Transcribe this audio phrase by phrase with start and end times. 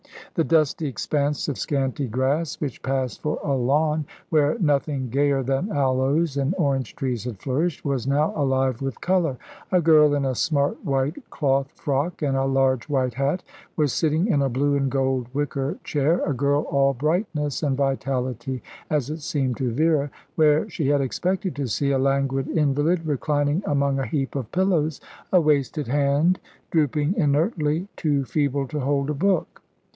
[0.33, 5.71] The dusty expanse of scanty grass which passed for a lawn, where nothing gayer than
[5.71, 9.37] aloes and orange trees had flourished, was now alive with colour.
[9.71, 13.43] A girl in a smart white cloth frock and a large white hat
[13.75, 18.63] was sitting in a blue and gold wicker chair, a girl all brightness and vitality,
[18.89, 23.61] as it seemed to Vera; where she had expected to see a languid invalid reclining
[23.67, 24.99] among a heap of pillows,
[25.31, 26.39] a wasted hand
[26.71, 29.61] drooping inertly, too feeble to hold a book.